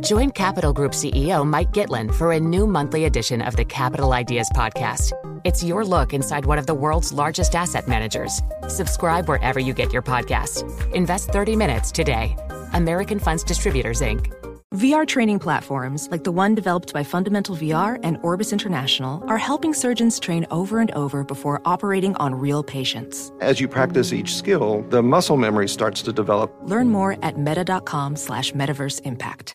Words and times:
Join 0.00 0.30
Capital 0.30 0.72
Group 0.72 0.92
CEO 0.92 1.46
Mike 1.46 1.72
Gitlin 1.72 2.14
for 2.14 2.32
a 2.32 2.40
new 2.40 2.66
monthly 2.66 3.06
edition 3.06 3.40
of 3.40 3.56
the 3.56 3.64
Capital 3.64 4.12
Ideas 4.12 4.50
Podcast. 4.54 5.12
It's 5.44 5.62
your 5.62 5.84
look 5.84 6.12
inside 6.12 6.44
one 6.44 6.58
of 6.58 6.66
the 6.66 6.74
world's 6.74 7.12
largest 7.12 7.54
asset 7.54 7.88
managers. 7.88 8.40
Subscribe 8.68 9.28
wherever 9.28 9.58
you 9.58 9.72
get 9.72 9.92
your 9.92 10.02
podcasts. 10.02 10.62
Invest 10.92 11.30
30 11.30 11.56
minutes 11.56 11.90
today. 11.90 12.36
American 12.74 13.18
Funds 13.18 13.42
Distributors, 13.42 14.00
Inc. 14.00 14.32
VR 14.74 15.06
training 15.06 15.38
platforms, 15.38 16.08
like 16.10 16.24
the 16.24 16.32
one 16.32 16.54
developed 16.54 16.92
by 16.92 17.02
Fundamental 17.02 17.56
VR 17.56 17.98
and 18.02 18.18
Orbis 18.22 18.52
International, 18.52 19.24
are 19.26 19.38
helping 19.38 19.72
surgeons 19.72 20.20
train 20.20 20.46
over 20.50 20.80
and 20.80 20.90
over 20.90 21.24
before 21.24 21.62
operating 21.64 22.14
on 22.16 22.34
real 22.34 22.62
patients. 22.62 23.32
As 23.40 23.58
you 23.60 23.66
practice 23.68 24.12
each 24.12 24.36
skill, 24.36 24.82
the 24.90 25.02
muscle 25.02 25.38
memory 25.38 25.68
starts 25.68 26.02
to 26.02 26.12
develop. 26.12 26.54
Learn 26.64 26.90
more 26.90 27.16
at 27.22 27.38
meta.com 27.38 28.16
slash 28.16 28.52
metaverse 28.52 29.00
impact. 29.04 29.54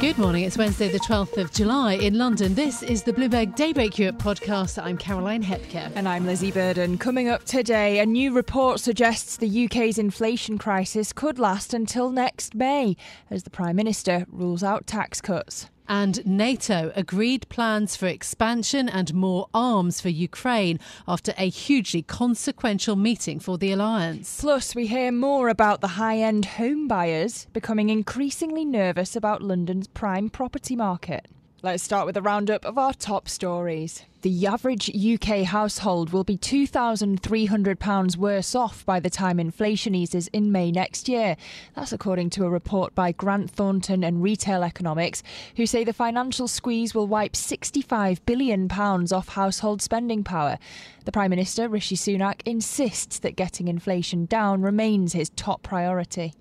Good 0.00 0.16
morning. 0.16 0.44
It's 0.44 0.56
Wednesday, 0.56 0.88
the 0.88 1.00
12th 1.00 1.38
of 1.38 1.52
July 1.52 1.94
in 1.94 2.18
London. 2.18 2.54
This 2.54 2.84
is 2.84 3.02
the 3.02 3.12
Bloomberg 3.12 3.56
Daybreak 3.56 3.98
Europe 3.98 4.18
podcast. 4.18 4.80
I'm 4.80 4.96
Caroline 4.96 5.42
Hepker. 5.42 5.90
And 5.96 6.08
I'm 6.08 6.24
Lizzie 6.24 6.52
Burden. 6.52 6.98
Coming 6.98 7.28
up 7.28 7.42
today, 7.42 7.98
a 7.98 8.06
new 8.06 8.32
report 8.32 8.78
suggests 8.78 9.36
the 9.36 9.64
UK's 9.64 9.98
inflation 9.98 10.56
crisis 10.56 11.12
could 11.12 11.40
last 11.40 11.74
until 11.74 12.10
next 12.10 12.54
May 12.54 12.94
as 13.28 13.42
the 13.42 13.50
Prime 13.50 13.74
Minister 13.74 14.24
rules 14.30 14.62
out 14.62 14.86
tax 14.86 15.20
cuts 15.20 15.68
and 15.88 16.24
NATO 16.26 16.92
agreed 16.94 17.48
plans 17.48 17.96
for 17.96 18.06
expansion 18.06 18.88
and 18.88 19.14
more 19.14 19.48
arms 19.54 20.00
for 20.00 20.08
Ukraine 20.08 20.78
after 21.06 21.32
a 21.38 21.48
hugely 21.48 22.02
consequential 22.02 22.96
meeting 22.96 23.40
for 23.40 23.58
the 23.58 23.72
alliance. 23.72 24.40
Plus, 24.40 24.74
we 24.74 24.86
hear 24.86 25.10
more 25.10 25.48
about 25.48 25.80
the 25.80 25.88
high 25.88 26.18
end 26.18 26.44
home 26.44 26.86
buyers 26.86 27.46
becoming 27.52 27.88
increasingly 27.88 28.64
nervous 28.64 29.16
about 29.16 29.42
London's 29.42 29.88
prime 29.88 30.28
property 30.28 30.76
market. 30.76 31.26
Let's 31.60 31.82
start 31.82 32.06
with 32.06 32.16
a 32.16 32.22
roundup 32.22 32.64
of 32.64 32.78
our 32.78 32.94
top 32.94 33.28
stories. 33.28 34.04
The 34.22 34.46
average 34.46 34.88
UK 34.94 35.42
household 35.42 36.12
will 36.12 36.22
be 36.22 36.38
£2,300 36.38 38.16
worse 38.16 38.54
off 38.54 38.86
by 38.86 39.00
the 39.00 39.10
time 39.10 39.40
inflation 39.40 39.92
eases 39.92 40.28
in 40.28 40.52
May 40.52 40.70
next 40.70 41.08
year. 41.08 41.36
That's 41.74 41.92
according 41.92 42.30
to 42.30 42.44
a 42.44 42.48
report 42.48 42.94
by 42.94 43.10
Grant 43.10 43.50
Thornton 43.50 44.04
and 44.04 44.22
Retail 44.22 44.62
Economics, 44.62 45.24
who 45.56 45.66
say 45.66 45.82
the 45.82 45.92
financial 45.92 46.46
squeeze 46.46 46.94
will 46.94 47.08
wipe 47.08 47.32
£65 47.32 48.20
billion 48.24 48.70
off 48.70 49.30
household 49.30 49.82
spending 49.82 50.22
power. 50.22 50.60
The 51.06 51.12
Prime 51.12 51.30
Minister, 51.30 51.68
Rishi 51.68 51.96
Sunak, 51.96 52.40
insists 52.44 53.18
that 53.18 53.34
getting 53.34 53.66
inflation 53.66 54.26
down 54.26 54.62
remains 54.62 55.12
his 55.12 55.30
top 55.30 55.64
priority. 55.64 56.34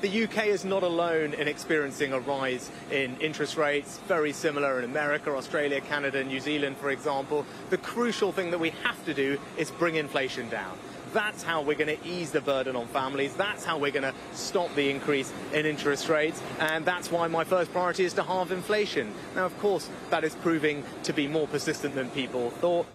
The 0.00 0.24
UK 0.24 0.46
is 0.46 0.64
not 0.64 0.82
alone 0.82 1.34
in 1.34 1.46
experiencing 1.46 2.14
a 2.14 2.20
rise 2.20 2.70
in 2.90 3.20
interest 3.20 3.58
rates, 3.58 3.98
very 4.08 4.32
similar 4.32 4.78
in 4.78 4.86
America, 4.86 5.30
Australia, 5.30 5.82
Canada, 5.82 6.24
New 6.24 6.40
Zealand, 6.40 6.78
for 6.78 6.90
example. 6.90 7.44
The 7.68 7.76
crucial 7.76 8.32
thing 8.32 8.50
that 8.52 8.58
we 8.60 8.70
have 8.82 9.04
to 9.04 9.12
do 9.12 9.38
is 9.58 9.70
bring 9.70 9.96
inflation 9.96 10.48
down. 10.48 10.78
That's 11.12 11.42
how 11.42 11.60
we're 11.60 11.76
going 11.76 11.98
to 11.98 12.08
ease 12.08 12.30
the 12.30 12.40
burden 12.40 12.76
on 12.76 12.86
families. 12.86 13.34
That's 13.34 13.62
how 13.62 13.76
we're 13.76 13.90
going 13.90 14.10
to 14.10 14.14
stop 14.32 14.74
the 14.74 14.88
increase 14.88 15.30
in 15.52 15.66
interest 15.66 16.08
rates. 16.08 16.40
And 16.60 16.86
that's 16.86 17.12
why 17.12 17.26
my 17.26 17.44
first 17.44 17.70
priority 17.70 18.04
is 18.04 18.14
to 18.14 18.22
halve 18.22 18.52
inflation. 18.52 19.12
Now, 19.36 19.44
of 19.44 19.58
course, 19.58 19.90
that 20.08 20.24
is 20.24 20.34
proving 20.36 20.82
to 21.02 21.12
be 21.12 21.28
more 21.28 21.46
persistent 21.46 21.94
than 21.94 22.08
people 22.10 22.48
thought. 22.52 22.86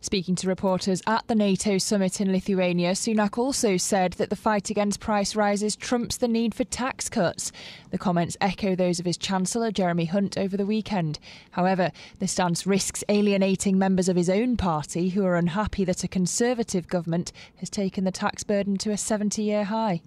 Speaking 0.00 0.36
to 0.36 0.46
reporters 0.46 1.02
at 1.08 1.26
the 1.26 1.34
NATO 1.34 1.76
summit 1.76 2.20
in 2.20 2.30
Lithuania, 2.30 2.92
Sunak 2.92 3.36
also 3.36 3.76
said 3.76 4.12
that 4.14 4.30
the 4.30 4.36
fight 4.36 4.70
against 4.70 5.00
price 5.00 5.34
rises 5.34 5.74
trumps 5.74 6.16
the 6.16 6.28
need 6.28 6.54
for 6.54 6.62
tax 6.64 7.08
cuts. 7.08 7.50
The 7.90 7.98
comments 7.98 8.36
echo 8.40 8.76
those 8.76 9.00
of 9.00 9.06
his 9.06 9.16
Chancellor, 9.16 9.72
Jeremy 9.72 10.04
Hunt, 10.04 10.38
over 10.38 10.56
the 10.56 10.64
weekend. 10.64 11.18
However, 11.50 11.90
the 12.20 12.28
stance 12.28 12.64
risks 12.64 13.02
alienating 13.08 13.76
members 13.76 14.08
of 14.08 14.16
his 14.16 14.30
own 14.30 14.56
party 14.56 15.08
who 15.10 15.24
are 15.24 15.36
unhappy 15.36 15.84
that 15.84 16.04
a 16.04 16.08
Conservative 16.08 16.86
government 16.86 17.32
has 17.56 17.68
taken 17.68 18.04
the 18.04 18.12
tax 18.12 18.44
burden 18.44 18.76
to 18.78 18.92
a 18.92 18.96
70 18.96 19.42
year 19.42 19.64
high. 19.64 20.00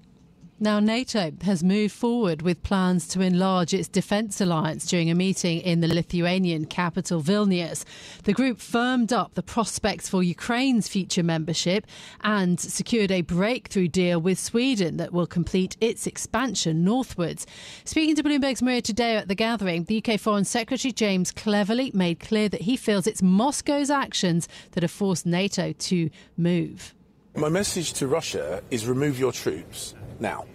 Now, 0.63 0.79
NATO 0.79 1.31
has 1.41 1.63
moved 1.63 1.91
forward 1.91 2.43
with 2.43 2.61
plans 2.61 3.07
to 3.07 3.21
enlarge 3.21 3.73
its 3.73 3.87
defence 3.87 4.39
alliance 4.39 4.85
during 4.85 5.09
a 5.09 5.15
meeting 5.15 5.59
in 5.59 5.81
the 5.81 5.87
Lithuanian 5.87 6.65
capital, 6.65 7.19
Vilnius. 7.19 7.83
The 8.25 8.33
group 8.33 8.59
firmed 8.59 9.11
up 9.11 9.33
the 9.33 9.41
prospects 9.41 10.07
for 10.07 10.21
Ukraine's 10.21 10.87
future 10.87 11.23
membership 11.23 11.87
and 12.23 12.59
secured 12.59 13.09
a 13.09 13.21
breakthrough 13.21 13.87
deal 13.87 14.21
with 14.21 14.37
Sweden 14.37 14.97
that 14.97 15.11
will 15.11 15.25
complete 15.25 15.77
its 15.81 16.05
expansion 16.05 16.83
northwards. 16.83 17.47
Speaking 17.83 18.15
to 18.17 18.21
Bloomberg's 18.21 18.61
Maria 18.61 18.83
Tadeo 18.83 19.17
at 19.17 19.29
the 19.29 19.33
gathering, 19.33 19.85
the 19.85 19.97
UK 20.05 20.19
Foreign 20.19 20.45
Secretary 20.45 20.91
James 20.91 21.31
Cleverly 21.31 21.89
made 21.95 22.19
clear 22.19 22.49
that 22.49 22.61
he 22.61 22.77
feels 22.77 23.07
it's 23.07 23.23
Moscow's 23.23 23.89
actions 23.89 24.47
that 24.73 24.83
have 24.83 24.91
forced 24.91 25.25
NATO 25.25 25.71
to 25.71 26.11
move. 26.37 26.93
My 27.35 27.49
message 27.49 27.93
to 27.93 28.05
Russia 28.05 28.61
is 28.69 28.85
remove 28.85 29.17
your 29.17 29.31
troops 29.31 29.95
now. 30.21 30.45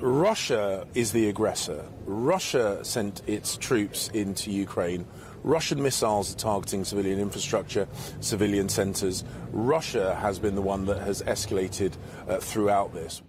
Russia 0.00 0.86
is 0.94 1.12
the 1.12 1.28
aggressor. 1.28 1.84
Russia 2.04 2.84
sent 2.84 3.22
its 3.26 3.56
troops 3.56 4.08
into 4.08 4.50
Ukraine. 4.50 5.06
Russian 5.42 5.82
missiles 5.82 6.34
are 6.34 6.38
targeting 6.38 6.84
civilian 6.84 7.18
infrastructure, 7.18 7.88
civilian 8.20 8.68
centres. 8.68 9.24
Russia 9.52 10.14
has 10.16 10.38
been 10.38 10.54
the 10.54 10.62
one 10.62 10.84
that 10.86 11.00
has 11.00 11.22
escalated 11.22 11.92
uh, 12.28 12.38
throughout 12.38 12.92
this. 12.92 13.22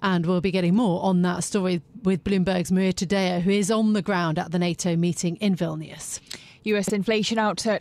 And 0.00 0.26
we'll 0.26 0.40
be 0.40 0.50
getting 0.50 0.74
more 0.74 1.02
on 1.04 1.22
that 1.22 1.44
story 1.44 1.82
with 2.02 2.24
Bloomberg's 2.24 2.72
Maria 2.72 2.92
Tadeo, 2.92 3.40
who 3.40 3.50
is 3.50 3.70
on 3.70 3.92
the 3.92 4.02
ground 4.02 4.38
at 4.38 4.50
the 4.50 4.58
NATO 4.58 4.96
meeting 4.96 5.36
in 5.36 5.54
Vilnius. 5.54 6.18
US 6.64 6.88
inflation 6.88 7.38
out 7.38 7.56
to, 7.58 7.80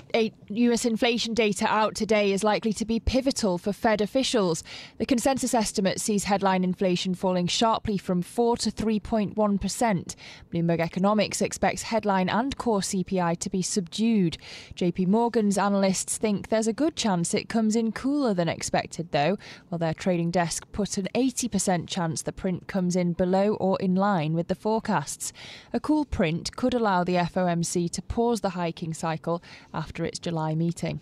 US 0.50 0.86
inflation 0.86 1.36
data 1.36 1.68
out 1.68 1.94
today 1.94 2.32
is 2.32 2.44
likely 2.44 2.74
to 2.74 2.84
be 2.84 3.00
pivotal 3.00 3.60
for 3.60 3.72
Fed 3.72 4.02
officials. 4.02 4.64
The 4.98 5.06
consensus 5.06 5.54
estimate 5.54 6.02
sees 6.02 6.24
headline 6.24 6.64
inflation 6.64 7.14
falling 7.14 7.46
sharply 7.46 7.98
from 7.98 8.24
4 8.24 8.58
to 8.58 8.72
3.1%. 8.72 10.16
Bloomberg 10.52 10.80
Economics 10.80 11.42
expects 11.42 11.84
headline 11.84 12.28
and 12.28 12.58
core 12.58 12.80
CPI 12.80 13.38
to 13.38 13.50
be 13.52 13.62
subdued. 13.62 14.38
JP 14.76 15.08
Morgan's 15.08 15.60
analysts 15.60 16.18
think 16.18 16.48
there's 16.48 16.68
a 16.68 16.74
good 16.74 16.96
chance 16.96 17.36
it 17.36 17.50
comes 17.50 17.76
in 17.76 17.92
cooler 17.92 18.34
than 18.34 18.50
expected 18.50 19.12
though, 19.12 19.38
while 19.70 19.78
their 19.80 19.94
trading 19.94 20.32
desk 20.32 20.66
put 20.72 20.98
an 20.98 21.08
80% 21.14 21.88
chance 21.88 22.24
the 22.24 22.34
print 22.34 22.68
comes 22.68 22.96
in 22.96 23.14
below 23.14 23.54
or 23.56 23.78
in 23.80 23.94
line 23.94 24.34
with 24.34 24.48
the 24.48 24.56
forecasts. 24.56 25.32
A 25.72 25.80
cool 25.80 26.04
print 26.06 26.56
could 26.56 26.74
allow 26.74 27.04
the 27.04 27.16
FOMC 27.16 27.90
to 27.92 28.02
pause 28.02 28.42
the 28.42 28.50
high 28.50 28.71
hiking 28.72 28.94
cycle 28.94 29.44
after 29.74 30.06
its 30.06 30.18
July 30.18 30.56
meeting. 30.56 31.02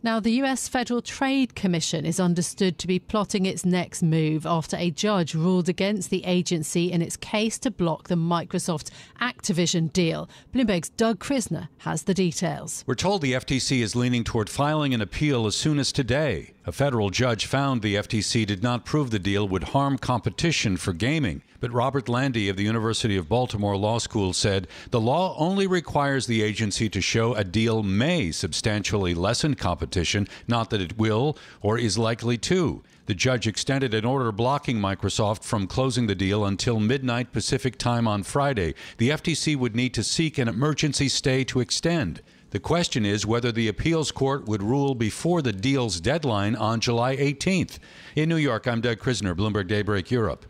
Now, 0.00 0.20
the 0.20 0.42
US 0.42 0.68
Federal 0.68 1.02
Trade 1.02 1.54
Commission 1.56 2.04
is 2.04 2.20
understood 2.20 2.78
to 2.78 2.86
be 2.86 2.98
plotting 2.98 3.46
its 3.46 3.64
next 3.64 4.02
move 4.02 4.46
after 4.46 4.76
a 4.76 4.90
judge 4.90 5.34
ruled 5.34 5.68
against 5.68 6.10
the 6.10 6.24
agency 6.24 6.90
in 6.92 7.02
its 7.02 7.16
case 7.16 7.58
to 7.60 7.70
block 7.70 8.08
the 8.08 8.16
Microsoft 8.16 8.90
Activision 9.20 9.92
deal. 9.92 10.28
Bloomberg's 10.52 10.88
Doug 10.90 11.18
Krisner 11.18 11.68
has 11.78 12.04
the 12.04 12.14
details. 12.14 12.84
We're 12.86 12.94
told 12.94 13.22
the 13.22 13.34
FTC 13.34 13.80
is 13.80 13.96
leaning 13.96 14.24
toward 14.24 14.48
filing 14.48 14.94
an 14.94 15.00
appeal 15.00 15.46
as 15.46 15.56
soon 15.56 15.78
as 15.80 15.90
today. 15.92 16.54
A 16.64 16.72
federal 16.72 17.10
judge 17.10 17.46
found 17.46 17.82
the 17.82 17.96
FTC 17.96 18.46
did 18.46 18.62
not 18.62 18.84
prove 18.84 19.10
the 19.10 19.18
deal 19.18 19.48
would 19.48 19.74
harm 19.74 19.98
competition 19.98 20.76
for 20.76 20.92
gaming. 20.92 21.42
But 21.60 21.72
Robert 21.72 22.08
Lande 22.08 22.48
of 22.48 22.56
the 22.56 22.62
University 22.62 23.16
of 23.16 23.28
Baltimore 23.28 23.76
Law 23.76 23.98
School 23.98 24.32
said 24.32 24.68
the 24.90 25.00
law 25.00 25.34
only 25.36 25.66
requires 25.66 26.26
the 26.26 26.42
agency 26.42 26.88
to 26.88 27.00
show 27.00 27.34
a 27.34 27.42
deal 27.42 27.82
may 27.82 28.30
substantially 28.30 29.12
lessen 29.12 29.54
competition, 29.54 30.28
not 30.46 30.70
that 30.70 30.80
it 30.80 30.96
will 30.96 31.36
or 31.60 31.76
is 31.76 31.98
likely 31.98 32.38
to. 32.38 32.82
The 33.06 33.14
judge 33.14 33.48
extended 33.48 33.92
an 33.92 34.04
order 34.04 34.30
blocking 34.30 34.78
Microsoft 34.78 35.42
from 35.42 35.66
closing 35.66 36.06
the 36.06 36.14
deal 36.14 36.44
until 36.44 36.78
midnight 36.78 37.32
Pacific 37.32 37.76
time 37.76 38.06
on 38.06 38.22
Friday. 38.22 38.74
The 38.98 39.10
FTC 39.10 39.56
would 39.56 39.74
need 39.74 39.94
to 39.94 40.04
seek 40.04 40.38
an 40.38 40.46
emergency 40.46 41.08
stay 41.08 41.42
to 41.44 41.58
extend. 41.58 42.22
The 42.50 42.60
question 42.60 43.04
is 43.04 43.26
whether 43.26 43.50
the 43.50 43.66
appeals 43.66 44.12
court 44.12 44.46
would 44.46 44.62
rule 44.62 44.94
before 44.94 45.42
the 45.42 45.52
deal's 45.52 46.00
deadline 46.00 46.54
on 46.54 46.80
July 46.80 47.16
18th. 47.16 47.78
In 48.14 48.28
New 48.28 48.36
York, 48.36 48.68
I'm 48.68 48.80
Doug 48.80 48.98
Krisner, 48.98 49.34
Bloomberg 49.34 49.66
Daybreak 49.66 50.10
Europe. 50.10 50.46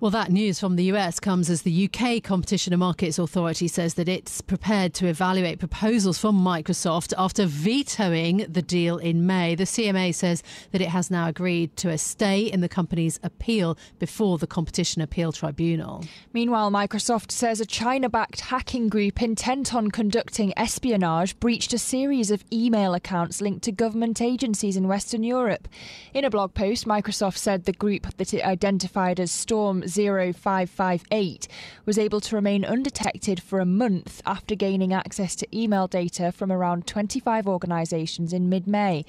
Well, 0.00 0.10
that 0.12 0.32
news 0.32 0.58
from 0.58 0.76
the 0.76 0.84
US 0.84 1.20
comes 1.20 1.50
as 1.50 1.60
the 1.60 1.84
UK 1.84 2.22
Competition 2.22 2.72
and 2.72 2.80
Markets 2.80 3.18
Authority 3.18 3.68
says 3.68 3.94
that 3.94 4.08
it's 4.08 4.40
prepared 4.40 4.94
to 4.94 5.06
evaluate 5.06 5.58
proposals 5.58 6.16
from 6.16 6.42
Microsoft 6.42 7.12
after 7.18 7.44
vetoing 7.44 8.46
the 8.48 8.62
deal 8.62 8.96
in 8.96 9.26
May. 9.26 9.54
The 9.54 9.64
CMA 9.64 10.14
says 10.14 10.42
that 10.72 10.80
it 10.80 10.88
has 10.88 11.10
now 11.10 11.28
agreed 11.28 11.76
to 11.76 11.90
a 11.90 11.98
stay 11.98 12.40
in 12.40 12.62
the 12.62 12.68
company's 12.68 13.20
appeal 13.22 13.76
before 13.98 14.38
the 14.38 14.46
Competition 14.46 15.02
Appeal 15.02 15.32
Tribunal. 15.32 16.02
Meanwhile, 16.32 16.70
Microsoft 16.70 17.30
says 17.30 17.60
a 17.60 17.66
China 17.66 18.08
backed 18.08 18.40
hacking 18.40 18.88
group 18.88 19.20
intent 19.20 19.74
on 19.74 19.90
conducting 19.90 20.54
espionage 20.56 21.38
breached 21.40 21.74
a 21.74 21.78
series 21.78 22.30
of 22.30 22.42
email 22.50 22.94
accounts 22.94 23.42
linked 23.42 23.64
to 23.64 23.72
government 23.72 24.22
agencies 24.22 24.78
in 24.78 24.88
Western 24.88 25.22
Europe. 25.22 25.68
In 26.14 26.24
a 26.24 26.30
blog 26.30 26.54
post, 26.54 26.86
Microsoft 26.86 27.36
said 27.36 27.66
the 27.66 27.74
group 27.74 28.16
that 28.16 28.32
it 28.32 28.42
identified 28.42 29.20
as 29.20 29.30
Storm 29.30 29.84
0558 29.90 31.48
was 31.84 31.98
able 31.98 32.20
to 32.20 32.34
remain 32.34 32.64
undetected 32.64 33.42
for 33.42 33.60
a 33.60 33.66
month 33.66 34.22
after 34.24 34.54
gaining 34.54 34.92
access 34.92 35.34
to 35.36 35.56
email 35.56 35.86
data 35.86 36.32
from 36.32 36.52
around 36.52 36.86
25 36.86 37.46
organisations 37.46 38.32
in 38.32 38.48
mid 38.48 38.66
May. 38.66 39.04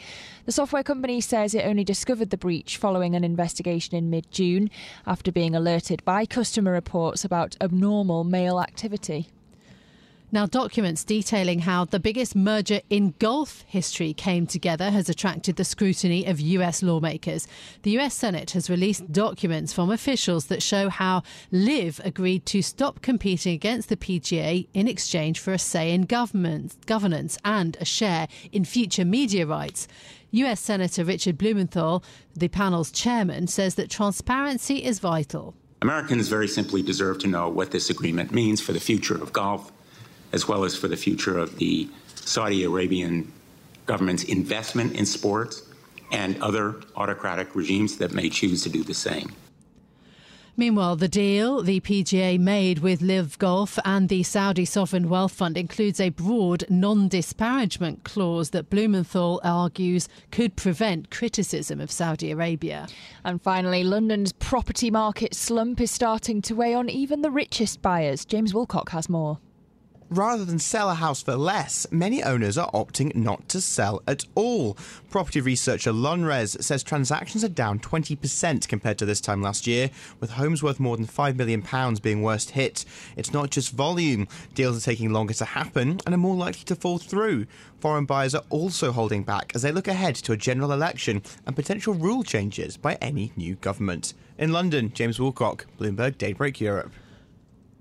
The 0.45 0.51
software 0.51 0.83
company 0.83 1.21
says 1.21 1.53
it 1.53 1.65
only 1.65 1.83
discovered 1.83 2.29
the 2.29 2.37
breach 2.37 2.77
following 2.77 3.15
an 3.15 3.23
investigation 3.23 3.95
in 3.95 4.09
mid 4.09 4.31
June 4.31 4.69
after 5.05 5.31
being 5.31 5.55
alerted 5.55 6.03
by 6.05 6.25
customer 6.25 6.71
reports 6.71 7.23
about 7.23 7.57
abnormal 7.61 8.23
mail 8.23 8.59
activity. 8.59 9.29
Now, 10.33 10.45
documents 10.45 11.03
detailing 11.03 11.59
how 11.59 11.83
the 11.83 11.99
biggest 11.99 12.37
merger 12.37 12.79
in 12.89 13.15
golf 13.19 13.65
history 13.67 14.13
came 14.13 14.47
together 14.47 14.89
has 14.89 15.09
attracted 15.09 15.57
the 15.57 15.65
scrutiny 15.65 16.25
of 16.25 16.39
US 16.39 16.81
lawmakers. 16.81 17.49
The 17.83 17.99
US 17.99 18.13
Senate 18.13 18.51
has 18.51 18.69
released 18.69 19.11
documents 19.11 19.73
from 19.73 19.91
officials 19.91 20.45
that 20.45 20.63
show 20.63 20.87
how 20.87 21.23
LIV 21.51 21.99
agreed 22.05 22.45
to 22.45 22.61
stop 22.61 23.01
competing 23.01 23.53
against 23.53 23.89
the 23.89 23.97
PGA 23.97 24.69
in 24.73 24.87
exchange 24.87 25.37
for 25.37 25.51
a 25.51 25.59
say 25.59 25.91
in 25.93 26.03
government, 26.03 26.77
governance 26.85 27.37
and 27.43 27.75
a 27.81 27.85
share 27.85 28.29
in 28.53 28.63
future 28.63 29.03
media 29.03 29.45
rights. 29.45 29.85
US 30.31 30.61
Senator 30.61 31.03
Richard 31.03 31.37
Blumenthal, 31.37 32.05
the 32.33 32.47
panel's 32.47 32.89
chairman, 32.89 33.47
says 33.47 33.75
that 33.75 33.89
transparency 33.89 34.81
is 34.81 34.99
vital. 34.99 35.55
Americans 35.81 36.29
very 36.29 36.47
simply 36.47 36.81
deserve 36.81 37.19
to 37.19 37.27
know 37.27 37.49
what 37.49 37.71
this 37.71 37.89
agreement 37.89 38.31
means 38.31 38.61
for 38.61 38.71
the 38.71 38.79
future 38.79 39.21
of 39.21 39.33
golf 39.33 39.73
as 40.33 40.47
well 40.47 40.63
as 40.63 40.75
for 40.75 40.87
the 40.87 40.97
future 40.97 41.37
of 41.37 41.57
the 41.57 41.89
Saudi 42.15 42.63
Arabian 42.63 43.31
government's 43.85 44.23
investment 44.23 44.95
in 44.95 45.05
sports 45.05 45.63
and 46.11 46.41
other 46.41 46.75
autocratic 46.95 47.55
regimes 47.55 47.97
that 47.97 48.11
may 48.11 48.29
choose 48.29 48.63
to 48.63 48.69
do 48.69 48.83
the 48.83 48.93
same. 48.93 49.33
Meanwhile, 50.57 50.97
the 50.97 51.07
deal 51.07 51.63
the 51.63 51.79
PGA 51.79 52.37
made 52.37 52.79
with 52.79 53.01
LIV 53.01 53.39
Golf 53.39 53.79
and 53.85 54.09
the 54.09 54.21
Saudi 54.21 54.65
Sovereign 54.65 55.07
Wealth 55.09 55.31
Fund 55.31 55.57
includes 55.57 55.99
a 55.99 56.09
broad 56.09 56.65
non 56.69 57.07
disparagement 57.07 58.03
clause 58.03 58.49
that 58.49 58.69
Blumenthal 58.69 59.39
argues 59.45 60.09
could 60.29 60.57
prevent 60.57 61.09
criticism 61.09 61.79
of 61.79 61.89
Saudi 61.89 62.31
Arabia. 62.31 62.87
And 63.23 63.41
finally, 63.41 63.85
London's 63.85 64.33
property 64.33 64.91
market 64.91 65.33
slump 65.33 65.79
is 65.79 65.89
starting 65.89 66.41
to 66.43 66.53
weigh 66.53 66.73
on 66.73 66.89
even 66.89 67.21
the 67.21 67.31
richest 67.31 67.81
buyers. 67.81 68.25
James 68.25 68.51
Wilcock 68.51 68.89
has 68.89 69.07
more 69.09 69.39
rather 70.11 70.43
than 70.43 70.59
sell 70.59 70.89
a 70.89 70.93
house 70.93 71.23
for 71.23 71.35
less, 71.35 71.87
many 71.89 72.21
owners 72.21 72.57
are 72.57 72.69
opting 72.71 73.15
not 73.15 73.47
to 73.47 73.61
sell 73.61 74.03
at 74.05 74.25
all. 74.35 74.77
Property 75.09 75.39
researcher 75.39 75.91
Lonres 75.91 76.61
says 76.61 76.83
transactions 76.83 77.43
are 77.43 77.49
down 77.49 77.79
20% 77.79 78.67
compared 78.67 78.97
to 78.97 79.05
this 79.05 79.21
time 79.21 79.41
last 79.41 79.65
year, 79.65 79.89
with 80.19 80.31
homes 80.31 80.61
worth 80.61 80.79
more 80.79 80.97
than 80.97 81.07
£5 81.07 81.37
million 81.37 81.63
being 82.03 82.21
worst 82.21 82.51
hit. 82.51 82.83
It's 83.15 83.31
not 83.31 83.51
just 83.51 83.71
volume, 83.71 84.27
deals 84.53 84.77
are 84.77 84.91
taking 84.91 85.13
longer 85.13 85.33
to 85.35 85.45
happen 85.45 86.01
and 86.05 86.13
are 86.13 86.17
more 86.17 86.35
likely 86.35 86.65
to 86.65 86.75
fall 86.75 86.97
through. 86.97 87.47
Foreign 87.79 88.05
buyers 88.05 88.35
are 88.35 88.43
also 88.49 88.91
holding 88.91 89.23
back 89.23 89.53
as 89.55 89.61
they 89.61 89.71
look 89.71 89.87
ahead 89.87 90.15
to 90.15 90.33
a 90.33 90.37
general 90.37 90.73
election 90.73 91.21
and 91.47 91.55
potential 91.55 91.93
rule 91.93 92.23
changes 92.23 92.75
by 92.75 92.95
any 92.95 93.31
new 93.37 93.55
government. 93.55 94.13
In 94.37 94.51
London, 94.51 94.91
James 94.93 95.19
Woolcock, 95.19 95.65
Bloomberg 95.79 96.17
Daybreak 96.17 96.59
Europe. 96.59 96.91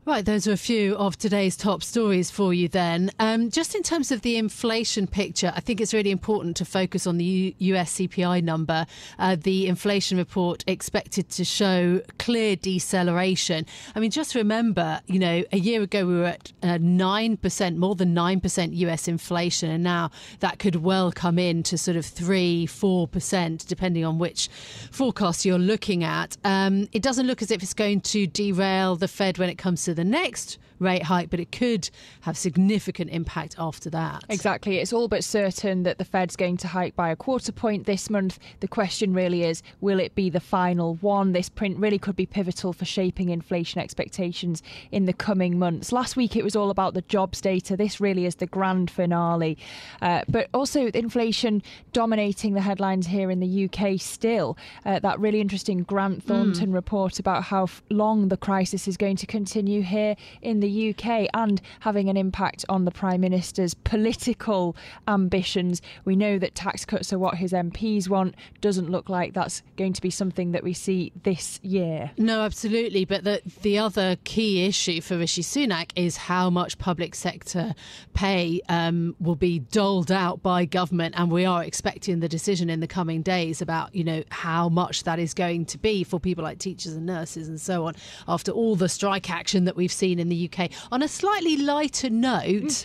Right, 0.07 0.25
those 0.25 0.49
are 0.49 0.53
a 0.53 0.57
few 0.57 0.97
of 0.97 1.19
today's 1.19 1.59
top 1.59 1.83
stories 1.83 2.31
for 2.31 2.55
you 2.55 2.69
then. 2.69 3.11
Um, 3.19 3.51
just 3.51 3.75
in 3.75 3.83
terms 3.83 4.11
of 4.11 4.23
the 4.23 4.39
inflation 4.39 5.07
picture, 5.07 5.53
I 5.55 5.61
think 5.61 5.79
it's 5.79 5.93
really 5.93 6.11
important 6.11 6.57
to 6.57 6.65
focus 6.65 7.07
on 7.07 7.19
the 7.19 7.25
U- 7.25 7.55
US 7.59 7.97
CPI 7.97 8.43
number. 8.43 8.87
Uh, 9.19 9.37
the 9.39 9.67
inflation 9.67 10.17
report 10.17 10.65
expected 10.67 11.29
to 11.33 11.45
show 11.45 12.01
clear 12.19 12.57
deceleration. 12.57 13.67
I 13.95 14.01
mean, 14.01 14.11
just 14.11 14.35
remember, 14.35 15.03
you 15.07 15.19
know, 15.19 15.45
a 15.53 15.59
year 15.59 15.83
ago 15.83 16.07
we 16.07 16.15
were 16.15 16.25
at 16.25 16.51
uh, 16.63 16.79
9%, 16.79 17.77
more 17.77 17.95
than 17.95 18.15
9% 18.15 18.77
US 18.79 19.07
inflation, 19.07 19.71
and 19.71 19.85
now 19.85 20.11
that 20.39 20.59
could 20.59 20.77
well 20.77 21.13
come 21.13 21.39
in 21.39 21.63
to 21.65 21.77
sort 21.77 21.99
of 21.99 22.07
3 22.07 22.67
4%, 22.67 23.67
depending 23.67 24.07
on 24.07 24.19
which 24.19 24.49
forecast 24.91 25.45
you're 25.45 25.59
looking 25.59 26.05
at. 26.05 26.39
Um, 26.43 26.89
it 26.93 27.03
doesn't 27.03 27.27
look 27.27 27.43
as 27.43 27.51
if 27.51 27.63
it's 27.63 27.75
going 27.75 28.01
to 28.01 28.27
derail 28.27 28.97
the 28.97 29.07
Fed 29.07 29.37
when 29.37 29.51
it 29.51 29.59
comes 29.59 29.85
to 29.85 29.91
to 29.95 30.00
the 30.01 30.05
next 30.05 30.57
rate 30.81 31.05
hike, 31.05 31.31
but 31.31 31.39
it 31.39 31.53
could 31.53 31.91
have 32.23 32.37
significant 32.37 33.11
impact 33.11 33.55
after 33.59 33.91
that. 33.91 34.25
Exactly. 34.29 34.79
It's 34.79 34.93
all 34.93 35.09
but 35.09 35.23
certain 35.23 35.83
that 35.85 35.99
the 35.99 36.05
Fed's 36.05 36.37
going 36.37 36.57
to 36.59 36.69
hike 36.69 36.97
by 36.97 37.11
a 37.11 37.17
quarter 37.17 37.53
point 37.53 37.87
this 37.87 38.11
month. 38.11 38.39
The 38.61 38.69
question 38.69 39.13
really 39.15 39.45
is 39.45 39.63
will 39.81 40.01
it 40.01 40.15
be 40.15 40.31
the 40.31 40.41
final 40.41 40.97
one? 40.97 41.33
This 41.33 41.49
print 41.49 41.79
really 41.79 41.99
could 41.99 42.17
be 42.17 42.27
pivotal 42.27 42.73
for 42.73 42.85
shaping 42.85 43.29
inflation 43.29 43.81
expectations 43.81 44.63
in 44.91 45.05
the 45.05 45.13
coming 45.13 45.59
months. 45.59 45.93
Last 45.93 46.17
week 46.17 46.35
it 46.35 46.43
was 46.45 46.57
all 46.57 46.71
about 46.71 46.95
the 46.95 47.03
jobs 47.03 47.41
data. 47.41 47.77
This 47.77 48.01
really 48.01 48.27
is 48.27 48.37
the 48.37 48.47
grand 48.47 48.91
finale. 48.91 49.59
Uh, 50.01 50.23
but 50.29 50.49
also 50.55 50.87
inflation 50.87 51.63
dominating 51.93 52.55
the 52.55 52.61
headlines 52.61 53.07
here 53.07 53.31
in 53.31 53.41
the 53.41 53.65
UK 53.69 54.01
still. 54.01 54.57
Uh, 54.85 54.99
that 55.01 55.21
really 55.21 55.41
interesting 55.41 55.83
Grant 55.83 56.23
hmm. 56.23 56.29
Thornton 56.29 56.71
mm. 56.71 56.75
report 56.75 57.19
about 57.19 57.45
how 57.45 57.67
long 57.91 58.29
the 58.29 58.37
crisis 58.37 58.89
is 58.89 58.97
going 58.97 59.17
to 59.17 59.27
continue 59.27 59.83
here 59.83 60.17
in 60.43 60.61
the 60.61 60.70
UK 60.71 61.29
and 61.35 61.61
having 61.81 62.09
an 62.09 62.17
impact 62.17 62.65
on 62.69 62.85
the 62.85 62.91
Prime 62.91 63.21
Minister's 63.21 63.75
political 63.75 64.77
ambitions. 65.09 65.83
We 66.05 66.17
know 66.17 66.39
that 66.39 66.55
tax 66.55 66.85
cuts 66.85 67.13
are 67.13 67.19
what 67.19 67.37
his 67.37 67.53
MPs 67.53 68.09
want. 68.09 68.35
Doesn't 68.61 68.91
look 68.91 69.09
like 69.09 69.35
that's 69.35 69.63
going 69.77 69.93
to 69.95 70.03
be 70.03 70.11
something 70.11 70.53
that 70.53 70.63
we 70.63 70.73
see 70.73 71.13
this 71.23 71.61
year. 71.63 72.11
No, 72.17 72.43
absolutely. 72.43 73.05
But 73.05 73.25
the, 73.25 73.43
the 73.63 73.79
other 73.79 74.17
key 74.25 74.65
issue 74.65 75.01
for 75.01 75.19
Rishi 75.19 75.43
Sunak 75.43 75.91
is 75.97 76.17
how 76.17 76.51
much 76.51 76.79
public 76.79 77.15
sector 77.15 77.75
pay 78.15 78.61
um, 78.69 79.17
will 79.21 79.37
be 79.37 79.61
doled 79.61 80.13
out 80.13 80.43
by 80.43 80.65
government. 80.65 81.15
And 81.17 81.31
we 81.31 81.45
are 81.45 81.65
expecting 81.65 82.21
the 82.21 82.29
decision 82.29 82.71
in 82.71 82.81
the 82.81 82.87
coming 82.87 83.23
days 83.23 83.63
about, 83.63 83.95
you 83.95 84.05
know, 84.05 84.23
how 84.31 84.69
much 84.69 85.05
that 85.05 85.19
is 85.19 85.35
going 85.35 85.67
to 85.67 85.79
be 85.79 86.05
for 86.05 86.21
people 86.21 86.45
like 86.45 86.59
teachers 86.59 86.93
and 86.93 87.07
nurses 87.07 87.49
and 87.49 87.61
so 87.61 87.87
on 87.87 87.95
after 88.29 88.53
all 88.53 88.77
the 88.77 88.89
strike 88.89 89.31
action 89.31 89.65
that 89.65 89.77
we've 89.77 89.93
seen 89.93 90.19
in 90.19 90.29
the 90.29 90.51
UK 90.51 90.60
Okay. 90.61 90.75
On 90.93 91.03
a 91.03 91.09
slightly 91.09 91.57
lighter 91.57 92.11
note, 92.11 92.85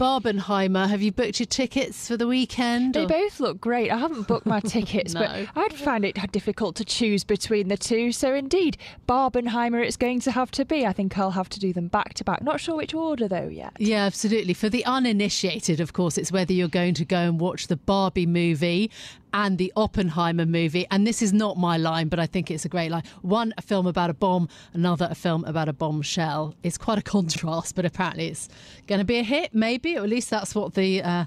Barbenheimer, 0.00 0.88
have 0.88 1.02
you 1.02 1.12
booked 1.12 1.38
your 1.38 1.46
tickets 1.46 2.08
for 2.08 2.16
the 2.16 2.26
weekend? 2.26 2.94
They 2.94 3.04
or? 3.04 3.08
both 3.08 3.38
look 3.38 3.60
great. 3.60 3.92
I 3.92 3.98
haven't 3.98 4.26
booked 4.26 4.44
my 4.44 4.58
tickets, 4.66 5.14
no. 5.14 5.20
but 5.20 5.48
I'd 5.54 5.72
find 5.74 6.04
it 6.04 6.18
difficult 6.32 6.74
to 6.76 6.84
choose 6.84 7.22
between 7.22 7.68
the 7.68 7.76
two. 7.76 8.10
So 8.10 8.34
indeed, 8.34 8.76
Barbenheimer 9.08 9.84
it's 9.84 9.96
going 9.96 10.18
to 10.20 10.32
have 10.32 10.50
to 10.52 10.64
be. 10.64 10.84
I 10.84 10.92
think 10.92 11.16
I'll 11.16 11.30
have 11.30 11.48
to 11.50 11.60
do 11.60 11.72
them 11.72 11.86
back 11.86 12.14
to 12.14 12.24
back. 12.24 12.42
Not 12.42 12.60
sure 12.60 12.74
which 12.74 12.92
order 12.92 13.28
though 13.28 13.48
yet. 13.48 13.72
Yeah, 13.78 14.04
absolutely. 14.04 14.54
For 14.54 14.68
the 14.68 14.84
uninitiated, 14.84 15.78
of 15.78 15.92
course, 15.92 16.18
it's 16.18 16.32
whether 16.32 16.52
you're 16.52 16.66
going 16.66 16.94
to 16.94 17.04
go 17.04 17.18
and 17.18 17.38
watch 17.38 17.68
the 17.68 17.76
Barbie 17.76 18.26
movie 18.26 18.90
and 19.32 19.58
the 19.58 19.72
Oppenheimer 19.76 20.46
movie. 20.46 20.86
And 20.90 21.06
this 21.06 21.22
is 21.22 21.32
not 21.32 21.56
my 21.56 21.76
line, 21.76 22.08
but 22.08 22.18
I 22.18 22.26
think 22.26 22.50
it's 22.50 22.64
a 22.64 22.68
great 22.68 22.90
line. 22.90 23.04
One, 23.22 23.54
a 23.58 23.62
film 23.62 23.86
about 23.86 24.10
a 24.10 24.14
bomb, 24.14 24.48
another, 24.72 25.08
a 25.10 25.14
film 25.14 25.44
about 25.44 25.68
a 25.68 25.72
bombshell. 25.72 26.54
It's 26.62 26.78
quite 26.78 26.98
a 26.98 27.02
contrast, 27.16 27.74
but 27.74 27.84
apparently 27.84 28.28
it's 28.28 28.48
going 28.86 28.98
to 29.00 29.04
be 29.04 29.18
a 29.18 29.22
hit, 29.22 29.54
maybe, 29.54 29.96
or 29.96 30.02
at 30.02 30.08
least 30.08 30.30
that's 30.30 30.54
what 30.54 30.74
the. 30.74 31.02
Uh, 31.02 31.24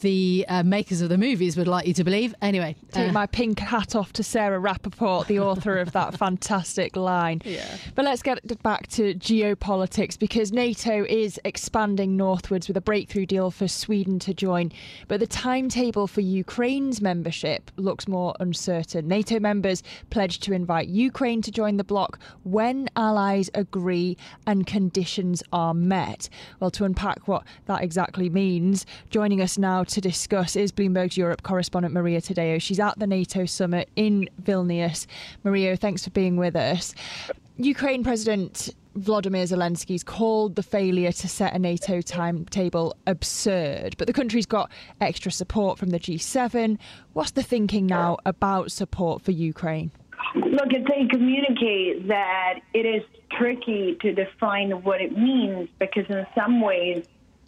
the 0.00 0.44
uh, 0.48 0.62
makers 0.62 1.00
of 1.00 1.08
the 1.08 1.18
movies 1.18 1.56
would 1.56 1.68
like 1.68 1.86
you 1.86 1.94
to 1.94 2.04
believe. 2.04 2.34
Anyway, 2.42 2.76
take 2.92 3.10
uh, 3.10 3.12
my 3.12 3.26
pink 3.26 3.58
hat 3.58 3.94
off 3.94 4.12
to 4.14 4.22
Sarah 4.22 4.60
Rappaport, 4.60 5.26
the 5.26 5.40
author 5.40 5.78
of 5.78 5.92
that 5.92 6.14
fantastic 6.18 6.96
line. 6.96 7.40
Yeah. 7.44 7.76
But 7.94 8.04
let's 8.04 8.22
get 8.22 8.62
back 8.62 8.88
to 8.88 9.14
geopolitics 9.14 10.18
because 10.18 10.52
NATO 10.52 11.04
is 11.08 11.40
expanding 11.44 12.16
northwards 12.16 12.68
with 12.68 12.76
a 12.76 12.80
breakthrough 12.80 13.26
deal 13.26 13.50
for 13.50 13.68
Sweden 13.68 14.18
to 14.20 14.34
join. 14.34 14.72
But 15.08 15.20
the 15.20 15.26
timetable 15.26 16.06
for 16.06 16.20
Ukraine's 16.20 17.00
membership 17.00 17.70
looks 17.76 18.06
more 18.06 18.34
uncertain. 18.40 19.08
NATO 19.08 19.40
members 19.40 19.82
pledged 20.10 20.42
to 20.44 20.52
invite 20.52 20.88
Ukraine 20.88 21.42
to 21.42 21.50
join 21.50 21.76
the 21.76 21.84
bloc 21.84 22.18
when 22.42 22.88
allies 22.96 23.50
agree 23.54 24.16
and 24.46 24.66
conditions 24.66 25.42
are 25.52 25.74
met. 25.74 26.28
Well, 26.60 26.70
to 26.72 26.84
unpack 26.84 27.28
what 27.28 27.44
that 27.66 27.82
exactly 27.82 28.28
means, 28.28 28.86
joining 29.10 29.40
us 29.40 29.58
now 29.58 29.84
to 29.88 30.00
discuss 30.00 30.56
is 30.56 30.72
Bloomberg's 30.72 31.16
Europe 31.16 31.42
correspondent 31.42 31.94
Maria 31.94 32.20
Tadeo. 32.20 32.60
She's 32.60 32.80
at 32.80 32.98
the 32.98 33.06
NATO 33.06 33.44
summit 33.44 33.88
in 33.96 34.28
Vilnius. 34.42 35.06
Maria, 35.44 35.76
thanks 35.76 36.04
for 36.04 36.10
being 36.10 36.36
with 36.36 36.56
us. 36.56 36.94
Ukraine 37.56 38.04
President 38.04 38.70
Vladimir 38.96 39.44
Zelensky's 39.44 40.02
called 40.02 40.56
the 40.56 40.62
failure 40.62 41.12
to 41.12 41.28
set 41.28 41.54
a 41.54 41.58
NATO 41.58 42.00
timetable 42.00 42.96
absurd, 43.06 43.94
but 43.98 44.06
the 44.06 44.12
country's 44.12 44.46
got 44.46 44.70
extra 45.00 45.30
support 45.30 45.78
from 45.78 45.90
the 45.90 46.00
G7. 46.00 46.78
What's 47.12 47.32
the 47.32 47.42
thinking 47.42 47.86
now 47.86 48.16
about 48.24 48.72
support 48.72 49.22
for 49.22 49.32
Ukraine? 49.32 49.90
Look, 50.34 50.72
if 50.72 50.86
they 50.86 51.06
communicate 51.10 52.08
that 52.08 52.60
it 52.74 52.86
is 52.86 53.02
tricky 53.32 53.96
to 54.00 54.12
define 54.12 54.70
what 54.82 55.00
it 55.00 55.16
means 55.16 55.68
because 55.78 56.04
in 56.08 56.26
some 56.34 56.60
ways 56.60 57.04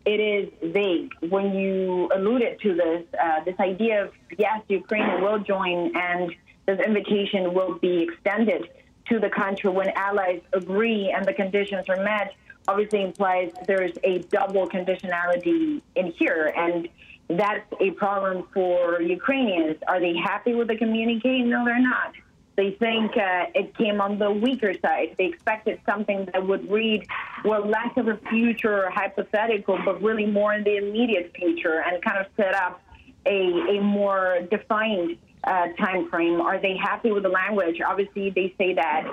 it 0.08 0.20
is 0.20 0.72
vague. 0.72 1.12
When 1.28 1.54
you 1.54 2.08
alluded 2.14 2.60
to 2.62 2.74
this, 2.74 3.04
uh, 3.22 3.44
this 3.44 3.58
idea 3.60 4.04
of 4.04 4.12
yes, 4.38 4.62
Ukraine 4.68 5.20
will 5.20 5.38
join 5.38 5.94
and 5.94 6.34
this 6.66 6.80
invitation 6.80 7.52
will 7.52 7.74
be 7.74 8.02
extended 8.02 8.68
to 9.10 9.18
the 9.18 9.28
country 9.28 9.70
when 9.70 9.90
allies 9.90 10.40
agree 10.52 11.12
and 11.14 11.26
the 11.26 11.32
conditions 11.32 11.84
are 11.88 12.02
met, 12.02 12.34
obviously 12.66 13.02
implies 13.02 13.52
there's 13.66 13.92
a 14.02 14.18
double 14.38 14.66
conditionality 14.68 15.82
in 15.94 16.12
here. 16.12 16.52
And 16.56 16.88
that's 17.28 17.70
a 17.80 17.90
problem 17.92 18.46
for 18.54 19.02
Ukrainians. 19.02 19.76
Are 19.86 20.00
they 20.00 20.14
happy 20.16 20.54
with 20.54 20.68
the 20.68 20.76
communique? 20.76 21.42
No, 21.42 21.64
they're 21.66 21.80
not. 21.80 22.12
They 22.58 22.72
think 22.72 23.16
uh, 23.16 23.46
it 23.54 23.76
came 23.76 24.00
on 24.00 24.18
the 24.18 24.32
weaker 24.32 24.74
side. 24.82 25.14
They 25.16 25.26
expected 25.26 25.80
something 25.86 26.28
that 26.32 26.44
would 26.44 26.68
read, 26.68 27.06
well, 27.44 27.64
less 27.64 27.96
of 27.96 28.08
a 28.08 28.16
future 28.28 28.84
or 28.84 28.90
hypothetical, 28.90 29.78
but 29.84 30.02
really 30.02 30.26
more 30.26 30.54
in 30.54 30.64
the 30.64 30.76
immediate 30.76 31.30
future 31.36 31.84
and 31.86 32.02
kind 32.02 32.18
of 32.18 32.26
set 32.36 32.56
up 32.56 32.82
a, 33.26 33.76
a 33.76 33.80
more 33.80 34.40
defined 34.50 35.18
uh, 35.44 35.68
time 35.78 36.10
frame. 36.10 36.40
Are 36.40 36.58
they 36.58 36.76
happy 36.76 37.12
with 37.12 37.22
the 37.22 37.28
language? 37.28 37.80
Obviously, 37.80 38.30
they 38.30 38.52
say 38.58 38.74
that 38.74 39.06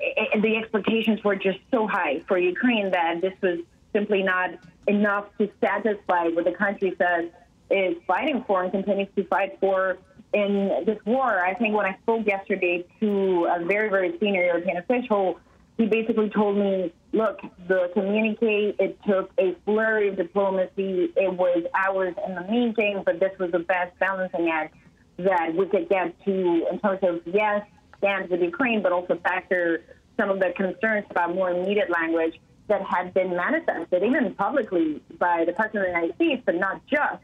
it, 0.00 0.40
the 0.40 0.56
expectations 0.56 1.22
were 1.22 1.36
just 1.36 1.58
so 1.70 1.86
high 1.86 2.22
for 2.26 2.38
Ukraine 2.38 2.92
that 2.92 3.20
this 3.20 3.34
was 3.42 3.58
simply 3.92 4.22
not 4.22 4.52
enough 4.88 5.26
to 5.36 5.50
satisfy 5.60 6.28
what 6.28 6.46
the 6.46 6.52
country 6.52 6.94
says 6.96 7.26
is 7.70 7.96
fighting 8.06 8.42
for 8.46 8.62
and 8.62 8.72
continues 8.72 9.08
to 9.16 9.24
fight 9.24 9.58
for 9.60 9.98
in 10.36 10.84
this 10.84 10.98
war. 11.06 11.40
I 11.42 11.54
think 11.54 11.74
when 11.74 11.86
I 11.86 11.96
spoke 12.02 12.26
yesterday 12.26 12.84
to 13.00 13.46
a 13.46 13.64
very, 13.64 13.88
very 13.88 14.18
senior 14.20 14.44
European 14.44 14.76
official, 14.76 15.40
he 15.78 15.86
basically 15.86 16.28
told 16.28 16.58
me, 16.58 16.92
look, 17.12 17.40
the 17.68 17.90
communique, 17.94 18.76
it 18.78 18.98
took 19.06 19.30
a 19.38 19.56
flurry 19.64 20.08
of 20.08 20.16
diplomacy. 20.16 21.10
It 21.16 21.32
was 21.32 21.64
hours 21.74 22.14
in 22.26 22.34
the 22.34 22.42
meeting, 22.42 23.02
but 23.06 23.18
this 23.18 23.32
was 23.38 23.50
the 23.50 23.60
best 23.60 23.98
balancing 23.98 24.50
act 24.50 24.74
that 25.16 25.54
we 25.54 25.64
could 25.66 25.88
get 25.88 26.14
to 26.26 26.66
in 26.70 26.78
terms 26.80 27.00
of, 27.02 27.22
yes, 27.24 27.66
stand 27.96 28.28
with 28.28 28.42
Ukraine, 28.42 28.82
but 28.82 28.92
also 28.92 29.18
factor 29.24 29.82
some 30.18 30.28
of 30.28 30.38
the 30.38 30.52
concerns 30.54 31.06
about 31.10 31.34
more 31.34 31.50
immediate 31.50 31.90
language 31.90 32.38
that 32.68 32.82
had 32.82 33.14
been 33.14 33.34
manifested, 33.34 34.02
even 34.02 34.34
publicly, 34.34 35.00
by 35.18 35.44
the 35.46 35.52
President 35.54 35.86
of 35.86 35.92
the 35.92 35.94
United 35.94 36.14
States, 36.16 36.42
but 36.44 36.56
not 36.56 36.84
just 36.86 37.22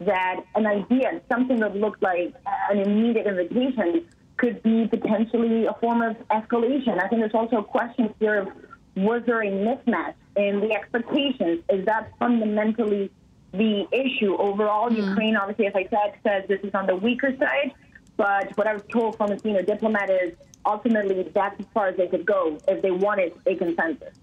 that 0.00 0.44
an 0.54 0.66
idea, 0.66 1.20
something 1.30 1.60
that 1.60 1.76
looked 1.76 2.02
like 2.02 2.34
an 2.70 2.78
immediate 2.78 3.26
invitation, 3.26 4.06
could 4.36 4.62
be 4.62 4.86
potentially 4.88 5.66
a 5.66 5.74
form 5.74 6.02
of 6.02 6.16
escalation. 6.28 7.02
I 7.02 7.08
think 7.08 7.20
there's 7.20 7.34
also 7.34 7.58
a 7.58 7.64
question 7.64 8.12
here 8.18 8.40
of 8.40 8.48
was 8.96 9.22
there 9.26 9.42
a 9.42 9.50
mismatch 9.50 10.14
in 10.36 10.60
the 10.60 10.72
expectations? 10.72 11.62
Is 11.68 11.84
that 11.86 12.12
fundamentally 12.18 13.10
the 13.52 13.86
issue 13.92 14.36
overall? 14.36 14.90
Mm. 14.90 15.08
Ukraine, 15.08 15.36
obviously, 15.36 15.66
as 15.66 15.74
I 15.74 15.88
said, 15.88 16.18
says 16.22 16.44
this 16.48 16.60
is 16.62 16.74
on 16.74 16.86
the 16.86 16.96
weaker 16.96 17.36
side. 17.38 17.72
But 18.16 18.56
what 18.56 18.66
I 18.66 18.74
was 18.74 18.82
told 18.92 19.16
from 19.16 19.32
a 19.32 19.38
senior 19.38 19.62
diplomat 19.62 20.10
is 20.10 20.34
ultimately 20.64 21.22
that's 21.34 21.58
as 21.58 21.66
far 21.74 21.88
as 21.88 21.96
they 21.96 22.06
could 22.06 22.24
go 22.24 22.58
if 22.68 22.82
they 22.82 22.90
wanted 22.90 23.32
a 23.46 23.56
consensus. 23.56 24.14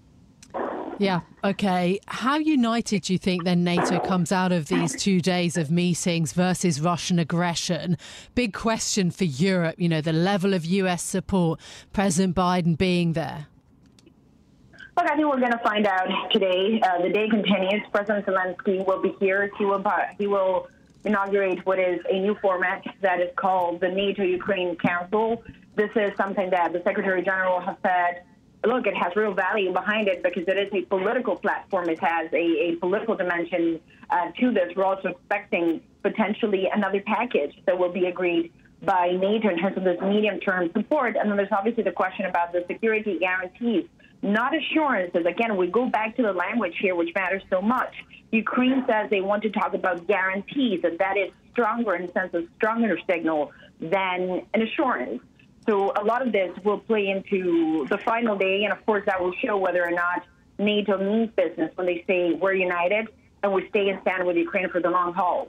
Yeah, 0.98 1.20
okay. 1.42 1.98
How 2.06 2.36
united 2.36 3.02
do 3.02 3.12
you 3.12 3.18
think 3.18 3.44
then 3.44 3.64
NATO 3.64 3.98
comes 3.98 4.30
out 4.30 4.52
of 4.52 4.68
these 4.68 4.94
two 4.94 5.20
days 5.20 5.56
of 5.56 5.70
meetings 5.70 6.32
versus 6.32 6.80
Russian 6.80 7.18
aggression? 7.18 7.96
Big 8.34 8.52
question 8.52 9.10
for 9.10 9.24
Europe, 9.24 9.76
you 9.78 9.88
know, 9.88 10.00
the 10.00 10.12
level 10.12 10.54
of 10.54 10.64
US 10.64 11.02
support, 11.02 11.58
President 11.92 12.36
Biden 12.36 12.78
being 12.78 13.14
there. 13.14 13.46
Look, 14.96 15.10
I 15.10 15.16
think 15.16 15.26
we're 15.26 15.40
going 15.40 15.52
to 15.52 15.58
find 15.64 15.86
out 15.86 16.06
today. 16.30 16.80
Uh, 16.82 17.02
the 17.02 17.08
day 17.08 17.28
continues. 17.28 17.82
President 17.90 18.26
Zelensky 18.26 18.86
will 18.86 19.00
be 19.00 19.14
here. 19.18 19.50
He 19.56 19.64
will, 19.64 19.82
he 20.18 20.26
will 20.26 20.68
inaugurate 21.04 21.64
what 21.64 21.78
is 21.78 21.98
a 22.10 22.20
new 22.20 22.36
format 22.42 22.84
that 23.00 23.20
is 23.20 23.30
called 23.36 23.80
the 23.80 23.88
NATO 23.88 24.22
Ukraine 24.22 24.76
Council. 24.76 25.42
This 25.74 25.90
is 25.96 26.12
something 26.16 26.50
that 26.50 26.74
the 26.74 26.82
Secretary 26.84 27.22
General 27.22 27.60
has 27.60 27.76
said 27.82 28.22
look, 28.64 28.86
it 28.86 28.94
has 28.96 29.14
real 29.16 29.34
value 29.34 29.72
behind 29.72 30.08
it 30.08 30.22
because 30.22 30.44
it 30.46 30.56
is 30.56 30.72
a 30.72 30.82
political 30.86 31.36
platform. 31.36 31.88
It 31.88 32.00
has 32.00 32.32
a, 32.32 32.70
a 32.70 32.76
political 32.76 33.16
dimension 33.16 33.80
uh, 34.10 34.30
to 34.40 34.52
this. 34.52 34.72
We're 34.76 34.84
also 34.84 35.08
expecting 35.08 35.82
potentially 36.02 36.68
another 36.72 37.02
package 37.04 37.54
that 37.66 37.78
will 37.78 37.92
be 37.92 38.06
agreed 38.06 38.52
by 38.82 39.12
NATO 39.12 39.48
in 39.48 39.58
terms 39.58 39.76
of 39.76 39.84
this 39.84 40.00
medium 40.00 40.40
term 40.40 40.70
support. 40.72 41.16
And 41.16 41.30
then 41.30 41.36
there's 41.36 41.52
obviously 41.52 41.84
the 41.84 41.92
question 41.92 42.26
about 42.26 42.52
the 42.52 42.64
security 42.66 43.18
guarantees, 43.18 43.86
not 44.22 44.52
assurances. 44.56 45.24
Again, 45.26 45.56
we 45.56 45.68
go 45.68 45.88
back 45.88 46.16
to 46.16 46.22
the 46.22 46.32
language 46.32 46.74
here, 46.80 46.94
which 46.94 47.14
matters 47.14 47.42
so 47.50 47.60
much. 47.60 47.94
Ukraine 48.32 48.84
says 48.88 49.10
they 49.10 49.20
want 49.20 49.42
to 49.42 49.50
talk 49.50 49.74
about 49.74 50.06
guarantees, 50.06 50.80
and 50.84 50.98
that 50.98 51.16
is 51.16 51.30
stronger 51.52 51.94
in 51.94 52.06
the 52.06 52.12
sense 52.12 52.34
of 52.34 52.44
stronger 52.56 52.98
signal 53.08 53.52
than 53.80 54.42
an 54.54 54.62
assurance. 54.62 55.20
So 55.68 55.92
a 55.92 56.04
lot 56.04 56.26
of 56.26 56.32
this 56.32 56.50
will 56.64 56.78
play 56.78 57.08
into 57.08 57.86
the 57.88 57.98
final 57.98 58.36
day, 58.36 58.64
and 58.64 58.72
of 58.72 58.84
course, 58.84 59.04
that 59.06 59.20
will 59.20 59.34
show 59.44 59.56
whether 59.56 59.84
or 59.84 59.92
not 59.92 60.24
NATO 60.58 60.98
means 60.98 61.30
business 61.36 61.70
when 61.76 61.86
they 61.86 62.04
say 62.06 62.32
we're 62.32 62.54
united 62.54 63.08
and 63.42 63.52
we 63.52 63.68
stay 63.68 63.88
and 63.88 64.00
stand 64.02 64.26
with 64.26 64.36
Ukraine 64.36 64.68
for 64.70 64.80
the 64.80 64.90
long 64.90 65.12
haul. 65.12 65.48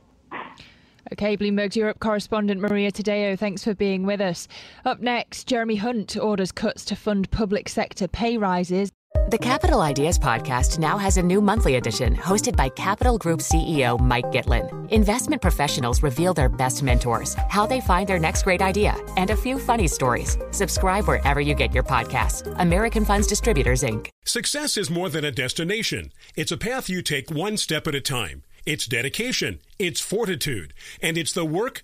Okay, 1.11 1.35
Bloomberg's 1.37 1.75
Europe 1.75 1.99
correspondent 1.99 2.61
Maria 2.61 2.91
Tadeo, 2.91 3.37
thanks 3.37 3.63
for 3.63 3.75
being 3.75 4.05
with 4.05 4.21
us. 4.21 4.47
Up 4.85 5.01
next, 5.01 5.47
Jeremy 5.47 5.75
Hunt 5.75 6.17
orders 6.17 6.51
cuts 6.51 6.85
to 6.85 6.95
fund 6.95 7.29
public 7.29 7.67
sector 7.67 8.07
pay 8.07 8.37
rises. 8.37 8.89
The 9.29 9.37
Capital 9.37 9.79
Ideas 9.79 10.19
podcast 10.19 10.79
now 10.79 10.97
has 10.97 11.15
a 11.15 11.23
new 11.23 11.39
monthly 11.39 11.75
edition 11.75 12.13
hosted 12.13 12.57
by 12.57 12.67
Capital 12.67 13.17
Group 13.17 13.39
CEO 13.39 13.97
Mike 13.97 14.25
Gitlin. 14.25 14.91
Investment 14.91 15.41
professionals 15.41 16.03
reveal 16.03 16.33
their 16.33 16.49
best 16.49 16.83
mentors, 16.83 17.33
how 17.49 17.65
they 17.65 17.79
find 17.79 18.05
their 18.07 18.19
next 18.19 18.43
great 18.43 18.61
idea, 18.61 18.97
and 19.15 19.29
a 19.29 19.35
few 19.37 19.57
funny 19.57 19.87
stories. 19.87 20.37
Subscribe 20.51 21.07
wherever 21.07 21.39
you 21.39 21.55
get 21.55 21.73
your 21.73 21.83
podcasts. 21.83 22.53
American 22.59 23.05
Funds 23.05 23.25
Distributors, 23.25 23.83
Inc. 23.83 24.09
Success 24.25 24.75
is 24.75 24.89
more 24.89 25.07
than 25.07 25.23
a 25.23 25.31
destination, 25.31 26.11
it's 26.35 26.51
a 26.51 26.57
path 26.57 26.89
you 26.89 27.01
take 27.01 27.31
one 27.31 27.55
step 27.55 27.87
at 27.87 27.95
a 27.95 28.01
time. 28.01 28.43
It's 28.65 28.85
dedication, 28.85 29.59
it's 29.79 29.99
fortitude, 29.99 30.73
and 31.01 31.17
it's 31.17 31.33
the 31.33 31.45
work, 31.45 31.83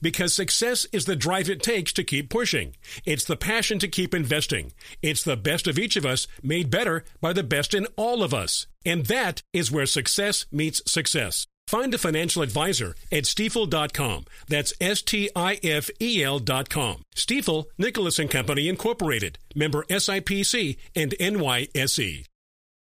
Because 0.00 0.34
success 0.34 0.86
is 0.92 1.04
the 1.04 1.16
drive 1.16 1.48
it 1.50 1.62
takes 1.62 1.92
to 1.94 2.04
keep 2.04 2.30
pushing. 2.30 2.74
It's 3.04 3.24
the 3.24 3.36
passion 3.36 3.78
to 3.80 3.88
keep 3.88 4.14
investing. 4.14 4.72
It's 5.02 5.22
the 5.22 5.36
best 5.36 5.66
of 5.66 5.78
each 5.78 5.96
of 5.96 6.06
us 6.06 6.26
made 6.42 6.70
better 6.70 7.04
by 7.20 7.32
the 7.32 7.42
best 7.42 7.74
in 7.74 7.86
all 7.96 8.22
of 8.22 8.32
us. 8.34 8.66
And 8.84 9.06
that 9.06 9.42
is 9.52 9.72
where 9.72 9.86
success 9.86 10.46
meets 10.50 10.82
success. 10.90 11.46
Find 11.68 11.92
a 11.92 11.98
financial 11.98 12.40
advisor 12.40 12.94
at 13.12 13.24
stifel.com. 13.24 14.24
That's 14.48 14.72
S 14.80 15.02
T 15.02 15.28
I 15.36 15.58
F 15.62 15.90
E 16.00 16.24
L.com. 16.24 17.02
Stifel, 17.14 17.66
Nicolaus 17.76 18.18
and 18.18 18.30
Company 18.30 18.70
Incorporated, 18.70 19.38
member 19.54 19.84
SIPC 19.90 20.78
and 20.96 21.12
NYSE. 21.20 22.24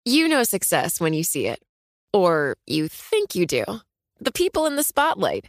You 0.05 0.29
know 0.29 0.43
success 0.43 1.01
when 1.01 1.15
you 1.15 1.25
see 1.25 1.47
it. 1.47 1.63
Or 2.13 2.57
you 2.67 2.89
think 2.89 3.35
you 3.35 3.47
do. 3.47 3.65
The 4.21 4.33
people 4.33 4.67
in 4.67 4.77
the 4.77 4.83
spotlight 4.83 5.49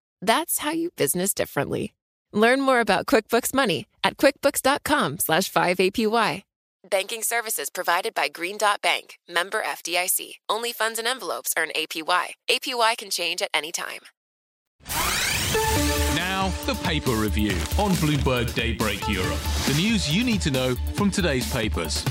That's 0.21 0.59
how 0.59 0.71
you 0.71 0.91
business 0.91 1.33
differently. 1.33 1.93
Learn 2.31 2.61
more 2.61 2.79
about 2.79 3.07
QuickBooks 3.07 3.53
Money 3.53 3.87
at 4.03 4.17
quickbooks.com 4.17 5.19
slash 5.19 5.51
5APY. 5.51 6.43
Banking 6.89 7.21
services 7.21 7.69
provided 7.69 8.15
by 8.15 8.27
Green 8.27 8.57
Dot 8.57 8.81
Bank, 8.81 9.19
member 9.29 9.61
FDIC. 9.61 10.35
Only 10.49 10.73
funds 10.73 10.97
and 10.97 11.07
envelopes 11.07 11.53
earn 11.57 11.69
APY. 11.75 12.29
APY 12.49 12.97
can 12.97 13.11
change 13.11 13.41
at 13.43 13.49
any 13.53 13.71
time. 13.71 13.99
Now, 16.15 16.51
the 16.65 16.73
paper 16.83 17.11
review 17.11 17.51
on 17.77 17.91
Bloomberg 18.01 18.53
Daybreak 18.55 19.07
Europe. 19.07 19.39
The 19.67 19.75
news 19.77 20.13
you 20.13 20.23
need 20.23 20.41
to 20.41 20.51
know 20.51 20.75
from 20.95 21.11
today's 21.11 21.51
papers. 21.51 22.03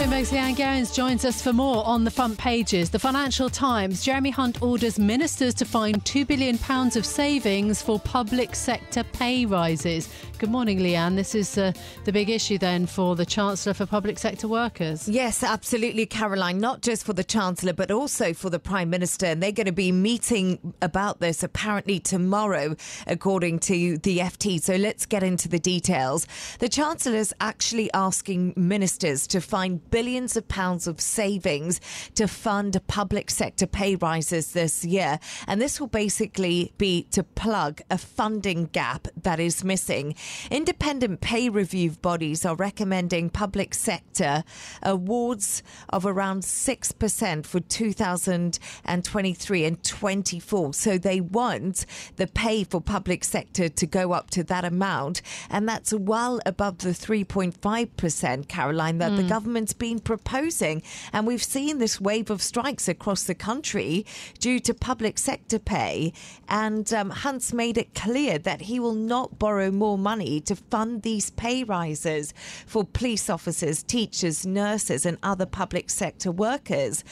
Bloomberg's 0.00 0.30
Leanne 0.30 0.56
Gerrans 0.56 0.94
joins 0.94 1.26
us 1.26 1.42
for 1.42 1.52
more 1.52 1.86
on 1.86 2.04
the 2.04 2.10
front 2.10 2.38
pages. 2.38 2.88
The 2.88 2.98
Financial 2.98 3.50
Times, 3.50 4.02
Jeremy 4.02 4.30
Hunt 4.30 4.62
orders 4.62 4.98
ministers 4.98 5.52
to 5.56 5.66
find 5.66 6.02
£2 6.06 6.26
billion 6.26 6.56
of 6.96 7.04
savings 7.04 7.82
for 7.82 8.00
public 8.00 8.54
sector 8.56 9.04
pay 9.04 9.44
rises. 9.44 10.08
Good 10.38 10.48
morning, 10.50 10.78
Leanne. 10.78 11.16
This 11.16 11.34
is 11.34 11.58
uh, 11.58 11.72
the 12.06 12.12
big 12.12 12.30
issue 12.30 12.56
then 12.56 12.86
for 12.86 13.14
the 13.14 13.26
Chancellor 13.26 13.74
for 13.74 13.84
public 13.84 14.18
sector 14.18 14.48
workers. 14.48 15.06
Yes, 15.06 15.42
absolutely, 15.42 16.06
Caroline. 16.06 16.56
Not 16.56 16.80
just 16.80 17.04
for 17.04 17.12
the 17.12 17.22
Chancellor, 17.22 17.74
but 17.74 17.90
also 17.90 18.32
for 18.32 18.48
the 18.48 18.58
Prime 18.58 18.88
Minister. 18.88 19.26
And 19.26 19.42
they're 19.42 19.52
going 19.52 19.66
to 19.66 19.72
be 19.72 19.92
meeting 19.92 20.72
about 20.80 21.20
this 21.20 21.42
apparently 21.42 22.00
tomorrow, 22.00 22.74
according 23.06 23.58
to 23.58 23.98
the 23.98 24.20
FT. 24.20 24.62
So 24.62 24.76
let's 24.76 25.04
get 25.04 25.22
into 25.22 25.46
the 25.46 25.58
details. 25.58 26.26
The 26.58 26.70
Chancellor's 26.70 27.34
actually 27.42 27.92
asking 27.92 28.54
ministers 28.56 29.26
to 29.26 29.42
find 29.42 29.89
billions 29.90 30.36
of 30.36 30.48
pounds 30.48 30.86
of 30.86 31.00
savings 31.00 31.80
to 32.14 32.28
fund 32.28 32.80
public 32.86 33.30
sector 33.30 33.66
pay 33.66 33.96
rises 33.96 34.52
this 34.52 34.84
year. 34.84 35.18
And 35.46 35.60
this 35.60 35.80
will 35.80 35.88
basically 35.88 36.72
be 36.78 37.04
to 37.10 37.22
plug 37.22 37.80
a 37.90 37.98
funding 37.98 38.66
gap 38.66 39.08
that 39.22 39.40
is 39.40 39.64
missing. 39.64 40.14
Independent 40.50 41.20
pay 41.20 41.48
review 41.48 41.90
bodies 41.90 42.44
are 42.44 42.54
recommending 42.54 43.30
public 43.30 43.74
sector 43.74 44.44
awards 44.82 45.62
of 45.88 46.06
around 46.06 46.42
6% 46.42 47.46
for 47.46 47.60
2023 47.60 49.64
and 49.64 49.82
24. 49.82 50.74
So 50.74 50.98
they 50.98 51.20
want 51.20 51.86
the 52.16 52.26
pay 52.26 52.64
for 52.64 52.80
public 52.80 53.24
sector 53.24 53.68
to 53.68 53.86
go 53.86 54.12
up 54.12 54.30
to 54.30 54.44
that 54.44 54.64
amount. 54.64 55.22
And 55.48 55.68
that's 55.68 55.92
well 55.92 56.40
above 56.46 56.78
the 56.78 56.90
3.5%, 56.90 58.48
Caroline, 58.48 58.98
that 58.98 59.12
mm. 59.12 59.16
the 59.16 59.22
government's 59.24 59.72
been 59.80 59.98
proposing. 59.98 60.82
And 61.12 61.26
we've 61.26 61.42
seen 61.42 61.78
this 61.78 62.00
wave 62.00 62.30
of 62.30 62.40
strikes 62.40 62.86
across 62.86 63.24
the 63.24 63.34
country 63.34 64.06
due 64.38 64.60
to 64.60 64.72
public 64.72 65.18
sector 65.18 65.58
pay. 65.58 66.12
And 66.48 66.92
um, 66.94 67.10
Hunt's 67.10 67.52
made 67.52 67.76
it 67.76 67.94
clear 67.94 68.38
that 68.38 68.60
he 68.60 68.78
will 68.78 68.94
not 68.94 69.40
borrow 69.40 69.72
more 69.72 69.98
money 69.98 70.40
to 70.42 70.54
fund 70.54 71.02
these 71.02 71.30
pay 71.30 71.64
rises 71.64 72.32
for 72.66 72.84
police 72.84 73.28
officers, 73.28 73.82
teachers, 73.82 74.46
nurses, 74.46 75.04
and 75.04 75.18
other 75.24 75.46
public 75.46 75.90
sector 75.90 76.30
workers. 76.30 77.02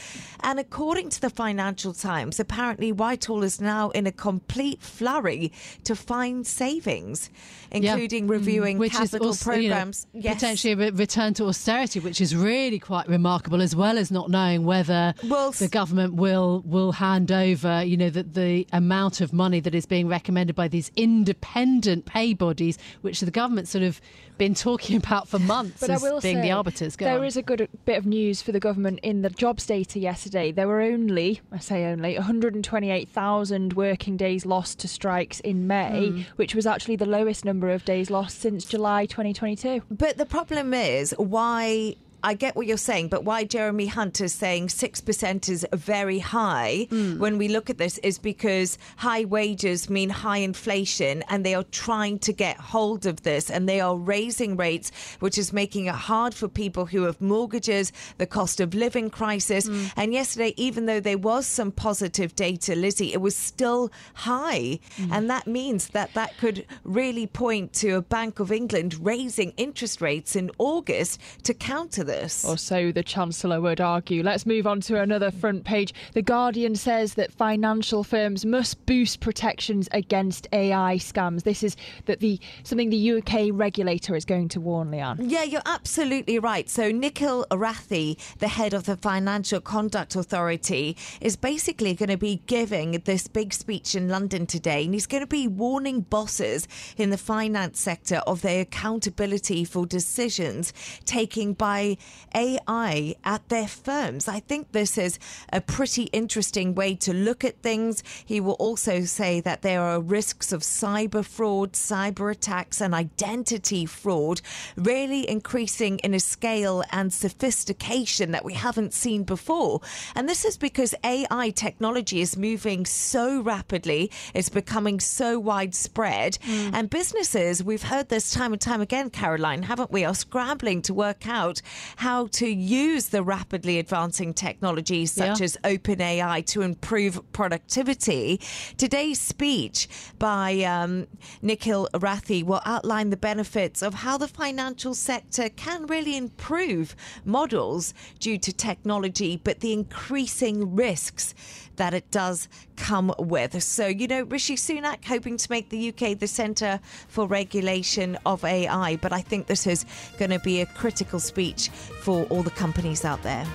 And 0.40 0.60
according 0.60 1.08
to 1.10 1.20
the 1.20 1.30
Financial 1.30 1.92
Times, 1.92 2.38
apparently 2.38 2.92
Whitehall 2.92 3.42
is 3.42 3.60
now 3.60 3.90
in 3.90 4.06
a 4.06 4.12
complete 4.12 4.82
flurry 4.82 5.52
to 5.84 5.96
find 5.96 6.46
savings, 6.46 7.30
including 7.70 8.26
yeah. 8.26 8.32
reviewing 8.32 8.76
mm. 8.76 8.80
which 8.80 8.92
capital 8.92 9.28
also, 9.28 9.50
programs. 9.50 10.06
You 10.12 10.20
know, 10.20 10.24
yes. 10.24 10.34
Potentially 10.34 10.72
a 10.88 10.92
return 10.92 11.32
to 11.34 11.46
austerity, 11.46 12.00
which 12.00 12.20
is 12.20 12.36
really 12.36 12.57
quite 12.78 13.08
remarkable, 13.08 13.62
as 13.62 13.74
well 13.76 13.96
as 13.96 14.10
not 14.10 14.30
knowing 14.30 14.64
whether 14.64 15.14
well, 15.24 15.52
the 15.52 15.68
government 15.68 16.14
will 16.14 16.62
will 16.66 16.92
hand 16.92 17.30
over, 17.30 17.82
you 17.82 17.96
know, 17.96 18.10
the, 18.10 18.22
the 18.22 18.66
amount 18.72 19.20
of 19.20 19.32
money 19.32 19.60
that 19.60 19.74
is 19.74 19.86
being 19.86 20.08
recommended 20.08 20.56
by 20.56 20.66
these 20.68 20.90
independent 20.96 22.04
pay 22.04 22.34
bodies, 22.34 22.78
which 23.02 23.20
the 23.20 23.30
government 23.30 23.68
sort 23.68 23.84
of 23.84 24.00
been 24.38 24.54
talking 24.54 24.96
about 25.04 25.28
for 25.28 25.38
months 25.38 25.80
but 25.80 25.90
as 25.90 26.02
I 26.02 26.08
will 26.08 26.20
being 26.20 26.36
say, 26.36 26.42
the 26.42 26.50
arbiters. 26.52 26.96
Go 26.96 27.04
there 27.04 27.18
on. 27.18 27.24
is 27.24 27.36
a 27.36 27.42
good 27.42 27.68
bit 27.84 27.98
of 27.98 28.06
news 28.06 28.40
for 28.40 28.52
the 28.52 28.60
government 28.60 29.00
in 29.02 29.22
the 29.22 29.30
jobs 29.30 29.66
data 29.66 29.98
yesterday. 29.98 30.52
There 30.52 30.68
were 30.68 30.80
only, 30.80 31.40
I 31.52 31.58
say 31.58 31.84
only, 31.86 32.14
128,000 32.14 33.72
working 33.74 34.16
days 34.16 34.46
lost 34.46 34.78
to 34.80 34.88
strikes 34.88 35.40
in 35.40 35.66
May, 35.66 36.10
mm. 36.12 36.24
which 36.36 36.54
was 36.54 36.66
actually 36.66 36.96
the 36.96 37.06
lowest 37.06 37.44
number 37.44 37.70
of 37.70 37.84
days 37.84 38.10
lost 38.10 38.40
since 38.40 38.64
July 38.64 39.06
2022. 39.06 39.82
But 39.90 40.16
the 40.16 40.26
problem 40.26 40.72
is 40.72 41.14
why 41.18 41.96
I 42.22 42.34
get 42.34 42.56
what 42.56 42.66
you're 42.66 42.76
saying, 42.76 43.08
but 43.08 43.24
why 43.24 43.44
Jeremy 43.44 43.86
Hunt 43.86 44.20
is 44.20 44.34
saying 44.34 44.68
6% 44.68 45.48
is 45.48 45.66
very 45.72 46.18
high 46.18 46.88
mm. 46.90 47.18
when 47.18 47.38
we 47.38 47.48
look 47.48 47.70
at 47.70 47.78
this 47.78 47.98
is 47.98 48.18
because 48.18 48.76
high 48.96 49.24
wages 49.24 49.88
mean 49.88 50.10
high 50.10 50.38
inflation 50.38 51.22
and 51.28 51.46
they 51.46 51.54
are 51.54 51.64
trying 51.64 52.18
to 52.20 52.32
get 52.32 52.56
hold 52.56 53.06
of 53.06 53.22
this 53.22 53.50
and 53.50 53.68
they 53.68 53.80
are 53.80 53.96
raising 53.96 54.56
rates, 54.56 54.90
which 55.20 55.38
is 55.38 55.52
making 55.52 55.86
it 55.86 55.94
hard 55.94 56.34
for 56.34 56.48
people 56.48 56.86
who 56.86 57.02
have 57.02 57.20
mortgages, 57.20 57.92
the 58.18 58.26
cost 58.26 58.60
of 58.60 58.74
living 58.74 59.10
crisis. 59.10 59.68
Mm. 59.68 59.92
And 59.96 60.12
yesterday, 60.12 60.54
even 60.56 60.86
though 60.86 61.00
there 61.00 61.18
was 61.18 61.46
some 61.46 61.70
positive 61.70 62.34
data, 62.34 62.74
Lizzie, 62.74 63.12
it 63.12 63.20
was 63.20 63.36
still 63.36 63.92
high. 64.14 64.80
Mm. 64.96 65.12
And 65.12 65.30
that 65.30 65.46
means 65.46 65.88
that 65.88 66.14
that 66.14 66.36
could 66.38 66.66
really 66.82 67.26
point 67.26 67.72
to 67.74 67.90
a 67.92 68.02
Bank 68.02 68.40
of 68.40 68.50
England 68.50 68.98
raising 69.00 69.52
interest 69.56 70.00
rates 70.00 70.34
in 70.34 70.50
August 70.58 71.20
to 71.44 71.54
counter 71.54 72.07
this. 72.08 72.44
Or 72.44 72.58
so 72.58 72.90
the 72.90 73.04
Chancellor 73.04 73.60
would 73.60 73.80
argue. 73.80 74.24
Let's 74.24 74.44
move 74.44 74.66
on 74.66 74.80
to 74.82 75.00
another 75.00 75.30
front 75.30 75.64
page. 75.64 75.94
The 76.14 76.22
Guardian 76.22 76.74
says 76.74 77.14
that 77.14 77.32
financial 77.32 78.02
firms 78.02 78.44
must 78.44 78.84
boost 78.86 79.20
protections 79.20 79.88
against 79.92 80.48
AI 80.52 80.96
scams. 80.96 81.44
This 81.44 81.62
is 81.62 81.76
that 82.06 82.18
the 82.18 82.40
something 82.64 82.90
the 82.90 83.12
UK 83.18 83.50
regulator 83.52 84.16
is 84.16 84.24
going 84.24 84.48
to 84.48 84.60
warn, 84.60 84.90
Leanne. 84.90 85.18
Yeah, 85.20 85.44
you're 85.44 85.62
absolutely 85.66 86.38
right. 86.38 86.68
So 86.68 86.90
Nikhil 86.90 87.46
Rathi, 87.52 88.18
the 88.38 88.48
head 88.48 88.74
of 88.74 88.84
the 88.84 88.96
Financial 88.96 89.60
Conduct 89.60 90.16
Authority, 90.16 90.96
is 91.20 91.36
basically 91.36 91.94
going 91.94 92.08
to 92.08 92.16
be 92.16 92.42
giving 92.46 92.92
this 93.04 93.28
big 93.28 93.52
speech 93.52 93.94
in 93.94 94.08
London 94.08 94.46
today, 94.46 94.84
and 94.84 94.94
he's 94.94 95.06
going 95.06 95.22
to 95.22 95.26
be 95.26 95.46
warning 95.46 96.00
bosses 96.00 96.66
in 96.96 97.10
the 97.10 97.18
finance 97.18 97.78
sector 97.78 98.16
of 98.26 98.40
their 98.40 98.62
accountability 98.62 99.64
for 99.64 99.84
decisions 99.84 100.72
taken 101.04 101.52
by 101.52 101.97
AI 102.34 103.14
at 103.24 103.48
their 103.48 103.68
firms. 103.68 104.28
I 104.28 104.40
think 104.40 104.72
this 104.72 104.98
is 104.98 105.18
a 105.52 105.60
pretty 105.60 106.04
interesting 106.04 106.74
way 106.74 106.94
to 106.96 107.12
look 107.12 107.44
at 107.44 107.62
things. 107.62 108.02
He 108.24 108.40
will 108.40 108.54
also 108.54 109.02
say 109.02 109.40
that 109.40 109.62
there 109.62 109.82
are 109.82 110.00
risks 110.00 110.52
of 110.52 110.62
cyber 110.62 111.24
fraud, 111.24 111.72
cyber 111.72 112.30
attacks, 112.30 112.80
and 112.80 112.94
identity 112.94 113.86
fraud 113.86 114.40
really 114.76 115.28
increasing 115.28 115.98
in 116.00 116.14
a 116.14 116.20
scale 116.20 116.82
and 116.90 117.12
sophistication 117.12 118.30
that 118.32 118.44
we 118.44 118.54
haven't 118.54 118.92
seen 118.92 119.24
before. 119.24 119.80
And 120.14 120.28
this 120.28 120.44
is 120.44 120.56
because 120.56 120.94
AI 121.04 121.50
technology 121.50 122.20
is 122.20 122.36
moving 122.36 122.86
so 122.86 123.40
rapidly, 123.40 124.10
it's 124.34 124.48
becoming 124.48 125.00
so 125.00 125.38
widespread. 125.38 126.38
Mm. 126.42 126.70
And 126.74 126.90
businesses, 126.90 127.62
we've 127.62 127.82
heard 127.82 128.08
this 128.08 128.30
time 128.30 128.52
and 128.52 128.60
time 128.60 128.80
again, 128.80 129.10
Caroline, 129.10 129.62
haven't 129.62 129.90
we, 129.90 130.04
are 130.04 130.14
scrambling 130.14 130.82
to 130.82 130.94
work 130.94 131.28
out 131.28 131.60
how 131.96 132.26
to 132.28 132.48
use 132.48 133.08
the 133.08 133.22
rapidly 133.22 133.78
advancing 133.78 134.34
technologies 134.34 135.12
such 135.12 135.40
yeah. 135.40 135.44
as 135.44 135.56
OpenAI 135.64 136.44
to 136.46 136.62
improve 136.62 137.20
productivity. 137.32 138.40
Today's 138.76 139.20
speech 139.20 139.88
by 140.18 140.62
um, 140.62 141.06
Nikhil 141.42 141.88
Rathi 141.94 142.42
will 142.42 142.62
outline 142.64 143.10
the 143.10 143.16
benefits 143.16 143.82
of 143.82 143.94
how 143.94 144.18
the 144.18 144.28
financial 144.28 144.94
sector 144.94 145.48
can 145.48 145.86
really 145.86 146.16
improve 146.16 146.94
models 147.24 147.94
due 148.18 148.38
to 148.38 148.52
technology, 148.52 149.40
but 149.42 149.60
the 149.60 149.72
increasing 149.72 150.74
risks 150.74 151.34
that 151.78 151.94
it 151.94 152.10
does 152.10 152.48
come 152.76 153.12
with. 153.18 153.60
So, 153.62 153.86
you 153.86 154.06
know, 154.06 154.22
Rishi 154.22 154.54
Sunak 154.56 155.04
hoping 155.04 155.36
to 155.36 155.50
make 155.50 155.70
the 155.70 155.88
UK 155.88 156.18
the 156.18 156.28
centre 156.28 156.78
for 157.08 157.26
regulation 157.26 158.18
of 158.26 158.44
AI, 158.44 158.96
but 158.96 159.12
I 159.12 159.22
think 159.22 159.46
this 159.46 159.66
is 159.66 159.84
going 160.18 160.30
to 160.30 160.38
be 160.40 160.60
a 160.60 160.66
critical 160.66 161.18
speech 161.18 161.70
for 162.02 162.24
all 162.26 162.42
the 162.42 162.50
companies 162.50 163.04
out 163.04 163.22
there. 163.22 163.46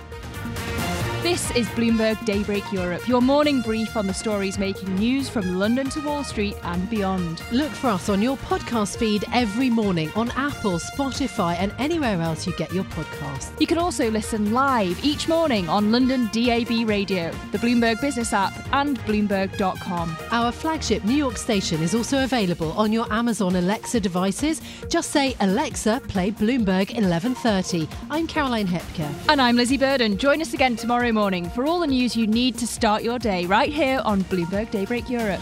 This 1.23 1.51
is 1.51 1.67
Bloomberg 1.69 2.23
Daybreak 2.25 2.69
Europe, 2.73 3.07
your 3.07 3.21
morning 3.21 3.61
brief 3.61 3.95
on 3.95 4.07
the 4.07 4.13
stories 4.13 4.59
making 4.59 4.93
news 4.95 5.29
from 5.29 5.57
London 5.57 5.89
to 5.91 6.01
Wall 6.01 6.21
Street 6.21 6.53
and 6.63 6.89
beyond. 6.89 7.41
Look 7.49 7.71
for 7.71 7.87
us 7.91 8.09
on 8.09 8.21
your 8.21 8.35
podcast 8.35 8.97
feed 8.97 9.23
every 9.31 9.69
morning 9.69 10.11
on 10.17 10.31
Apple, 10.31 10.79
Spotify, 10.79 11.55
and 11.59 11.73
anywhere 11.79 12.21
else 12.21 12.45
you 12.45 12.53
get 12.57 12.73
your 12.73 12.83
podcasts. 12.83 13.57
You 13.61 13.67
can 13.67 13.77
also 13.77 14.11
listen 14.11 14.51
live 14.51 14.99
each 15.05 15.29
morning 15.29 15.69
on 15.69 15.93
London 15.93 16.29
DAB 16.33 16.89
Radio, 16.89 17.31
the 17.53 17.57
Bloomberg 17.57 18.01
Business 18.01 18.33
app, 18.33 18.53
and 18.73 18.99
Bloomberg.com. 19.05 20.17
Our 20.29 20.51
flagship 20.51 21.05
New 21.05 21.15
York 21.15 21.37
station 21.37 21.81
is 21.81 21.95
also 21.95 22.25
available 22.25 22.73
on 22.73 22.91
your 22.91 23.11
Amazon 23.13 23.55
Alexa 23.55 24.01
devices. 24.01 24.61
Just 24.89 25.11
say, 25.11 25.37
Alexa, 25.39 26.01
play 26.09 26.31
Bloomberg 26.31 26.93
1130. 26.93 27.87
I'm 28.09 28.27
Caroline 28.27 28.67
Hepker. 28.67 29.09
And 29.29 29.41
I'm 29.41 29.55
Lizzie 29.55 29.77
Burden. 29.77 30.17
Join 30.17 30.41
us 30.41 30.53
again 30.53 30.75
morning 31.13 31.47
for 31.49 31.65
all 31.65 31.79
the 31.79 31.87
news 31.87 32.15
you 32.15 32.25
need 32.25 32.57
to 32.57 32.65
start 32.65 33.03
your 33.03 33.19
day 33.19 33.45
right 33.45 33.71
here 33.71 34.01
on 34.03 34.23
Bloomberg 34.23 34.71
Daybreak 34.71 35.09
Europe. 35.09 35.41